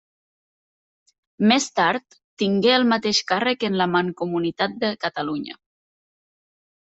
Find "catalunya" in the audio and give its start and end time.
5.05-5.61